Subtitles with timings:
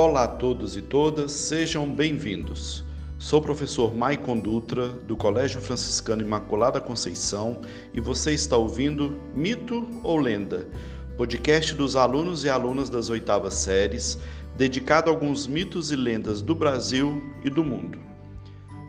[0.00, 2.84] Olá a todos e todas, sejam bem-vindos.
[3.18, 7.62] Sou o professor Maicon Dutra, do Colégio Franciscano Imaculada Conceição,
[7.92, 10.68] e você está ouvindo Mito ou Lenda,
[11.16, 14.20] podcast dos alunos e alunas das oitavas séries,
[14.56, 17.98] dedicado a alguns mitos e lendas do Brasil e do mundo.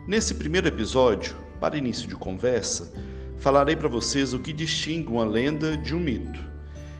[0.06, 2.92] Nesse primeiro episódio, para início de conversa,
[3.36, 6.49] falarei para vocês o que distingue uma lenda de um mito.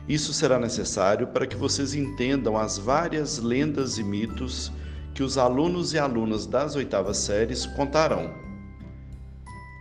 [0.07, 4.71] Isso será necessário para que vocês entendam as várias lendas e mitos
[5.13, 8.33] que os alunos e alunas das oitavas séries contarão.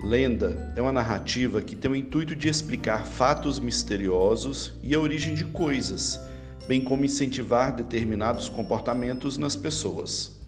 [0.03, 5.35] Lenda é uma narrativa que tem o intuito de explicar fatos misteriosos e a origem
[5.35, 6.19] de coisas,
[6.67, 10.40] bem como incentivar determinados comportamentos nas pessoas.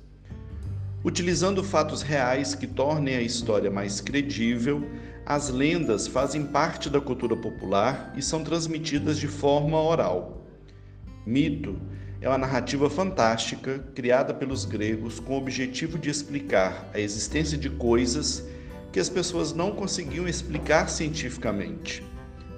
[1.04, 4.88] Utilizando fatos reais que tornem a história mais credível,
[5.26, 10.46] as lendas fazem parte da cultura popular e são transmitidas de forma oral.
[11.26, 11.76] Mito
[12.20, 17.68] é uma narrativa fantástica criada pelos gregos com o objetivo de explicar a existência de
[17.68, 18.46] coisas
[18.92, 22.04] que as pessoas não conseguiam explicar cientificamente,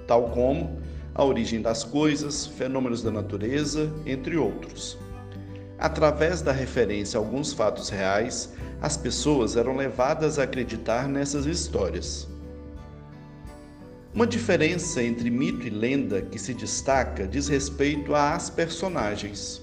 [0.05, 0.79] tal como
[1.15, 4.99] a origem das coisas, fenômenos da natureza, entre outros.
[5.85, 8.49] Através da referência a alguns fatos reais,
[8.81, 12.27] as pessoas eram levadas a acreditar nessas histórias.
[14.11, 19.61] Uma diferença entre mito e lenda que se destaca diz respeito às personagens.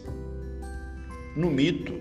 [1.35, 1.99] No mito,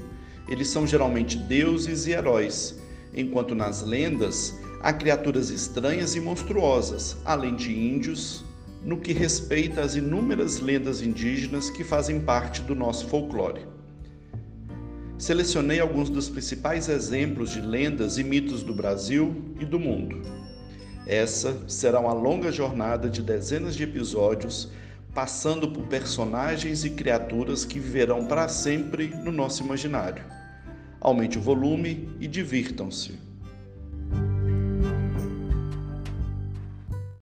[0.47, 2.79] eles são geralmente deuses e heróis,
[3.15, 8.45] enquanto nas lendas há criaturas estranhas e monstruosas, além de índios,
[8.83, 13.80] no que respeita às inúmeras lendas indígenas que fazem parte do nosso folclore.
[15.21, 20.19] Selecionei alguns dos principais exemplos de lendas e mitos do Brasil e do mundo.
[21.05, 24.71] Essa será uma longa jornada de dezenas de episódios,
[25.13, 30.25] passando por personagens e criaturas que viverão para sempre no nosso imaginário.
[30.99, 33.30] Aumente o volume e divirtam-se.